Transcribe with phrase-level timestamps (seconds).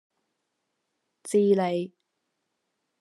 [1.25, 1.93] 智利